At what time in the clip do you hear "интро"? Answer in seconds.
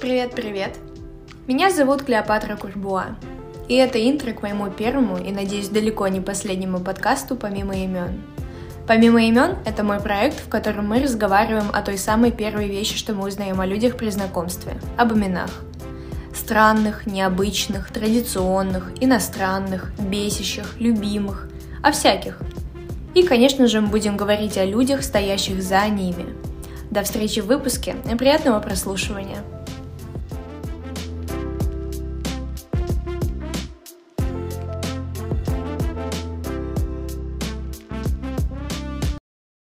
3.98-4.32